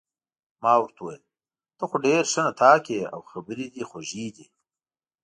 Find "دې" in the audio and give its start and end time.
3.73-3.83